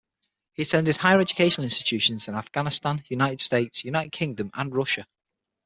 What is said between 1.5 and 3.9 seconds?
institutions in Afghanistan, United States,